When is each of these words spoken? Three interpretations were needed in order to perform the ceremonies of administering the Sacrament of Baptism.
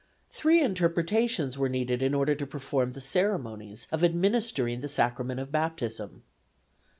Three 0.31 0.63
interpretations 0.63 1.59
were 1.59 1.69
needed 1.69 2.01
in 2.01 2.15
order 2.15 2.33
to 2.33 2.47
perform 2.47 2.93
the 2.93 3.01
ceremonies 3.01 3.87
of 3.91 4.03
administering 4.03 4.81
the 4.81 4.89
Sacrament 4.89 5.39
of 5.39 5.51
Baptism. 5.51 6.23